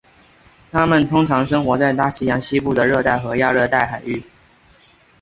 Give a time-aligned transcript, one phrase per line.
[0.71, 4.23] 它们通常生活在大西洋西部的热带和亚热带海域。